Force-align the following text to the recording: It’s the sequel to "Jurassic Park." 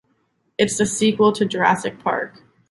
It’s 0.57 0.79
the 0.79 0.87
sequel 0.87 1.31
to 1.33 1.45
"Jurassic 1.45 1.99
Park." 1.99 2.39